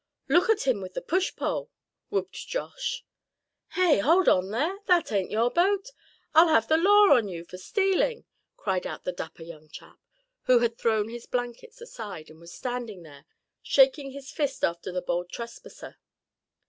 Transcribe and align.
"Look 0.27 0.49
at 0.49 0.63
him 0.65 0.81
with 0.81 0.95
the 0.95 1.01
push 1.03 1.35
pole!" 1.35 1.69
whooped 2.09 2.33
Josh. 2.33 3.05
"Hey! 3.73 3.99
hold 3.99 4.27
on 4.27 4.49
there! 4.49 4.79
That 4.87 5.11
ain't 5.11 5.29
your 5.29 5.51
boat. 5.51 5.91
I'll 6.33 6.47
have 6.47 6.67
the 6.67 6.77
law 6.77 7.15
on 7.15 7.27
you 7.27 7.45
for 7.45 7.59
stealing!" 7.59 8.25
cried 8.57 8.87
out 8.87 9.03
the 9.03 9.11
dapper 9.11 9.43
young 9.43 9.69
chap, 9.69 9.99
who 10.45 10.57
had 10.57 10.75
thrown 10.79 11.09
his 11.09 11.27
blankets 11.27 11.81
aside, 11.81 12.31
and 12.31 12.39
was 12.39 12.51
standing 12.51 13.03
there, 13.03 13.25
shaking 13.61 14.09
his 14.09 14.31
fist 14.31 14.63
after 14.63 14.91
the 14.91 15.03
bold 15.03 15.29
trespasser. 15.29 15.99